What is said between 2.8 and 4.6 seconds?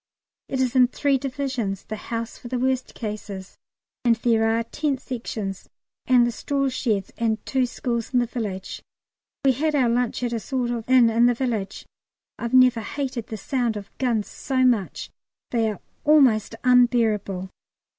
cases and there